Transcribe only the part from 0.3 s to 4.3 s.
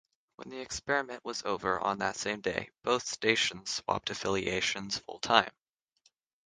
When the experiment was over, on that same day, both stations swapped